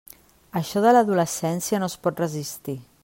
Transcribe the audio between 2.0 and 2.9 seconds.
pot resistir.